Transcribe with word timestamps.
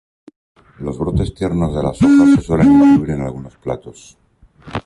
Los 0.79 0.97
brotes 0.97 1.31
tiernos 1.35 1.75
de 1.75 1.83
las 1.83 2.01
hojas 2.01 2.33
se 2.35 2.41
suelen 2.41 2.71
incluir 2.71 3.11
en 3.11 3.21
algunos 3.21 3.55
platos. 3.57 4.17